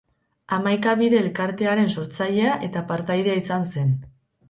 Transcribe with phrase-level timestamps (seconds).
[0.55, 3.97] Hamaika Bide Elkartearen sortzailea eta partaidea izan zen.